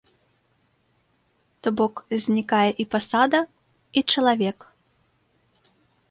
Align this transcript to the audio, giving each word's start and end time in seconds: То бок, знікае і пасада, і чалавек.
То 1.65 1.69
бок, 1.81 1.95
знікае 2.25 2.61
і 2.83 2.85
пасада, 2.95 3.41
і 4.01 4.03
чалавек. 4.15 4.57